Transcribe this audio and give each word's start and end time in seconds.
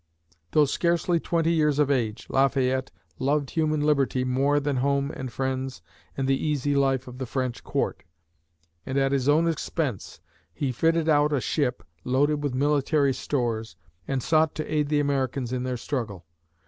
Though 0.53 0.65
scarcely 0.65 1.19
twenty 1.19 1.51
years 1.51 1.77
of 1.77 1.91
age, 1.91 2.25
Lafayette 2.27 2.89
loved 3.19 3.51
human 3.51 3.81
liberty 3.81 4.23
more 4.23 4.59
than 4.59 4.77
home 4.77 5.11
and 5.11 5.31
friends 5.31 5.83
and 6.17 6.27
the 6.27 6.43
easy 6.43 6.75
life 6.75 7.07
of 7.07 7.19
the 7.19 7.27
French 7.27 7.63
court, 7.63 8.01
and 8.83 8.97
at 8.97 9.11
his 9.11 9.29
own 9.29 9.47
expense, 9.47 10.19
he 10.55 10.71
fitted 10.71 11.07
out 11.07 11.31
a 11.31 11.39
ship, 11.39 11.83
loaded 12.03 12.43
with 12.43 12.55
military 12.55 13.13
stores, 13.13 13.75
and 14.07 14.23
sought 14.23 14.55
to 14.55 14.65
aid 14.73 14.89
the 14.89 14.99
Americans 14.99 15.53
in 15.53 15.61
their 15.61 15.77
struggle. 15.77 16.25